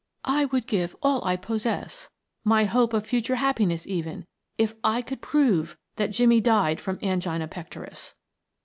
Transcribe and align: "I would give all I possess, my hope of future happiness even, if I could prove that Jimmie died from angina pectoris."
"I 0.25 0.45
would 0.45 0.65
give 0.65 0.95
all 1.03 1.23
I 1.23 1.35
possess, 1.35 2.09
my 2.43 2.63
hope 2.63 2.91
of 2.91 3.05
future 3.05 3.35
happiness 3.35 3.85
even, 3.85 4.25
if 4.57 4.73
I 4.83 5.03
could 5.03 5.21
prove 5.21 5.77
that 5.97 6.09
Jimmie 6.11 6.41
died 6.41 6.79
from 6.81 6.97
angina 7.03 7.47
pectoris." 7.47 8.15